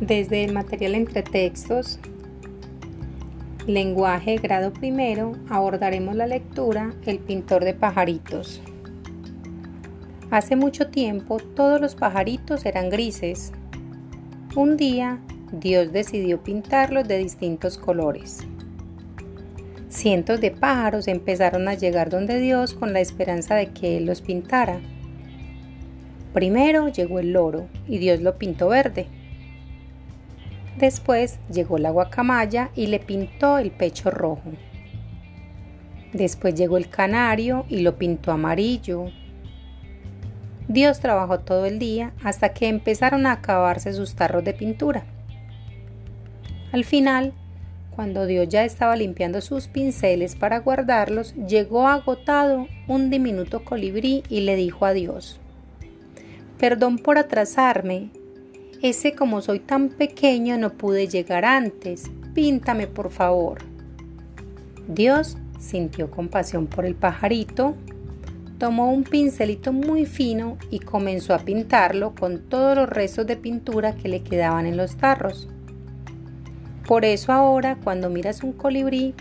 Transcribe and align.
Desde 0.00 0.44
el 0.44 0.52
material 0.52 0.94
entre 0.94 1.24
textos, 1.24 1.98
lenguaje 3.66 4.36
grado 4.36 4.72
primero, 4.72 5.32
abordaremos 5.50 6.14
la 6.14 6.28
lectura 6.28 6.94
El 7.04 7.18
pintor 7.18 7.64
de 7.64 7.74
pajaritos. 7.74 8.62
Hace 10.30 10.54
mucho 10.54 10.86
tiempo 10.88 11.38
todos 11.38 11.80
los 11.80 11.96
pajaritos 11.96 12.64
eran 12.64 12.90
grises. 12.90 13.50
Un 14.54 14.76
día 14.76 15.18
Dios 15.50 15.90
decidió 15.90 16.44
pintarlos 16.44 17.08
de 17.08 17.18
distintos 17.18 17.76
colores. 17.76 18.46
Cientos 19.88 20.40
de 20.40 20.52
pájaros 20.52 21.08
empezaron 21.08 21.66
a 21.66 21.74
llegar 21.74 22.08
donde 22.08 22.38
Dios 22.38 22.72
con 22.72 22.92
la 22.92 23.00
esperanza 23.00 23.56
de 23.56 23.70
que 23.72 23.96
Él 23.96 24.06
los 24.06 24.20
pintara. 24.20 24.78
Primero 26.32 26.86
llegó 26.86 27.18
el 27.18 27.32
loro 27.32 27.66
y 27.88 27.98
Dios 27.98 28.20
lo 28.20 28.38
pintó 28.38 28.68
verde. 28.68 29.08
Después 30.76 31.38
llegó 31.50 31.78
la 31.78 31.90
guacamaya 31.90 32.70
y 32.74 32.86
le 32.86 33.00
pintó 33.00 33.58
el 33.58 33.70
pecho 33.70 34.10
rojo. 34.10 34.52
Después 36.12 36.54
llegó 36.54 36.76
el 36.76 36.88
canario 36.88 37.66
y 37.68 37.80
lo 37.80 37.96
pintó 37.96 38.32
amarillo. 38.32 39.06
Dios 40.68 41.00
trabajó 41.00 41.40
todo 41.40 41.66
el 41.66 41.78
día 41.78 42.12
hasta 42.22 42.50
que 42.50 42.68
empezaron 42.68 43.26
a 43.26 43.32
acabarse 43.32 43.92
sus 43.92 44.14
tarros 44.14 44.44
de 44.44 44.54
pintura. 44.54 45.04
Al 46.72 46.84
final, 46.84 47.32
cuando 47.90 48.26
Dios 48.26 48.48
ya 48.48 48.64
estaba 48.64 48.94
limpiando 48.94 49.40
sus 49.40 49.66
pinceles 49.66 50.36
para 50.36 50.60
guardarlos, 50.60 51.34
llegó 51.34 51.88
agotado 51.88 52.68
un 52.86 53.10
diminuto 53.10 53.64
colibrí 53.64 54.22
y 54.28 54.42
le 54.42 54.54
dijo 54.56 54.86
a 54.86 54.92
Dios, 54.92 55.40
Perdón 56.58 56.98
por 56.98 57.18
atrasarme, 57.18 58.10
ese 58.82 59.14
como 59.14 59.40
soy 59.40 59.58
tan 59.58 59.88
pequeño 59.88 60.56
no 60.56 60.70
pude 60.74 61.08
llegar 61.08 61.44
antes. 61.44 62.10
Píntame, 62.34 62.86
por 62.86 63.10
favor. 63.10 63.58
Dios 64.86 65.36
sintió 65.58 66.10
compasión 66.10 66.66
por 66.66 66.86
el 66.86 66.94
pajarito, 66.94 67.74
tomó 68.58 68.92
un 68.92 69.02
pincelito 69.02 69.72
muy 69.72 70.06
fino 70.06 70.56
y 70.70 70.78
comenzó 70.78 71.34
a 71.34 71.40
pintarlo 71.40 72.14
con 72.14 72.38
todos 72.48 72.76
los 72.76 72.88
restos 72.88 73.26
de 73.26 73.36
pintura 73.36 73.96
que 73.96 74.08
le 74.08 74.22
quedaban 74.22 74.66
en 74.66 74.76
los 74.76 74.96
tarros. 74.96 75.48
Por 76.86 77.04
eso 77.04 77.32
ahora 77.32 77.76
cuando 77.82 78.08
miras 78.08 78.42
un 78.42 78.52
colibrí 78.52 79.14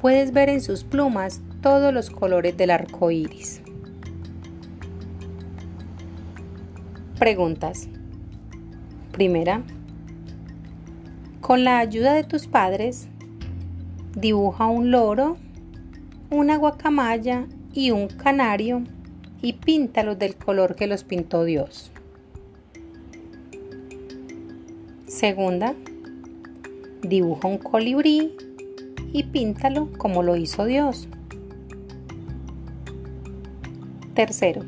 puedes 0.00 0.32
ver 0.32 0.48
en 0.48 0.60
sus 0.60 0.84
plumas 0.84 1.40
todos 1.60 1.92
los 1.92 2.10
colores 2.10 2.56
del 2.56 2.70
arco 2.70 3.10
iris. 3.10 3.60
Preguntas. 7.18 7.88
Primera, 9.16 9.62
con 11.40 11.64
la 11.64 11.78
ayuda 11.78 12.12
de 12.12 12.22
tus 12.22 12.46
padres, 12.46 13.08
dibuja 14.14 14.66
un 14.66 14.90
loro, 14.90 15.38
una 16.28 16.58
guacamaya 16.58 17.46
y 17.72 17.92
un 17.92 18.08
canario 18.08 18.82
y 19.40 19.54
píntalos 19.54 20.18
del 20.18 20.36
color 20.36 20.76
que 20.76 20.86
los 20.86 21.02
pintó 21.02 21.44
Dios. 21.44 21.90
Segunda, 25.06 25.74
dibuja 27.00 27.48
un 27.48 27.56
colibrí 27.56 28.36
y 29.14 29.22
píntalo 29.22 29.88
como 29.96 30.22
lo 30.22 30.36
hizo 30.36 30.66
Dios. 30.66 31.08
Tercero, 34.12 34.60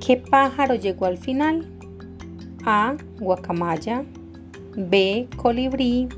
¿qué 0.00 0.16
pájaro 0.16 0.74
llegó 0.74 1.04
al 1.04 1.18
final? 1.18 1.73
A. 2.66 2.96
Guacamaya. 3.18 4.04
B. 4.74 5.28
Colibrí. 5.36 6.08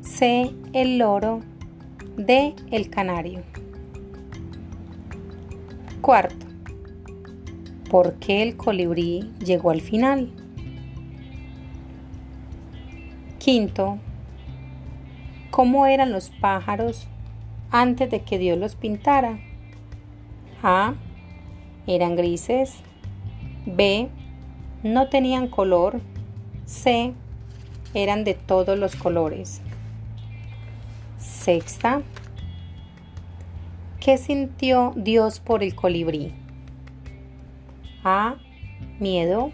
C. 0.00 0.52
El 0.72 0.98
loro. 0.98 1.40
D. 2.16 2.54
El 2.70 2.88
canario. 2.90 3.42
Cuarto. 6.00 6.46
¿Por 7.90 8.14
qué 8.14 8.42
el 8.42 8.56
colibrí 8.56 9.32
llegó 9.44 9.70
al 9.70 9.80
final? 9.80 10.30
Quinto. 13.38 13.98
¿Cómo 15.50 15.86
eran 15.86 16.12
los 16.12 16.30
pájaros 16.30 17.08
antes 17.70 18.08
de 18.10 18.22
que 18.22 18.38
Dios 18.38 18.56
los 18.58 18.76
pintara? 18.76 19.40
A. 20.62 20.94
Eran 21.88 22.14
grises. 22.14 22.76
B 23.66 24.08
no 24.82 25.08
tenían 25.08 25.48
color. 25.48 26.00
C. 26.66 27.12
Eran 27.94 28.24
de 28.24 28.34
todos 28.34 28.78
los 28.78 28.96
colores. 28.96 29.60
Sexta. 31.18 32.02
¿Qué 34.00 34.16
sintió 34.16 34.92
Dios 34.96 35.40
por 35.40 35.62
el 35.62 35.74
colibrí? 35.74 36.32
A. 38.02 38.36
Miedo. 38.98 39.52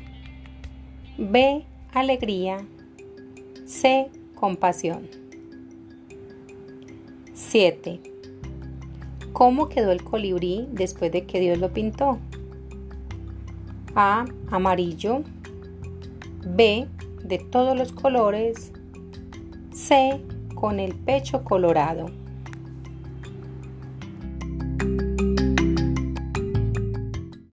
B. 1.19 1.65
Alegría. 1.93 2.59
C. 3.67 4.11
Compasión. 4.35 5.09
7. 7.35 8.01
¿Cómo 9.33 9.69
quedó 9.69 9.93
el 9.93 10.03
colibrí 10.03 10.67
después 10.73 11.13
de 11.13 11.27
que 11.27 11.41
Dios 11.41 11.59
lo 11.59 11.73
pintó? 11.73 12.19
A. 14.01 14.27
Amarillo. 14.53 15.25
B. 16.47 16.87
De 17.25 17.39
todos 17.41 17.77
los 17.77 17.91
colores. 17.91 18.73
C. 19.73 20.25
Con 20.55 20.79
el 20.79 20.95
pecho 20.95 21.43
colorado. 21.43 22.07